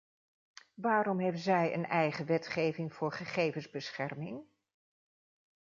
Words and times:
Waarom 0.73 1.19
heeft 1.19 1.39
zij 1.41 1.73
een 1.73 1.85
eigen 1.85 2.25
wetgeving 2.25 2.93
voor 2.93 3.11
gegevensbescherming? 3.11 4.41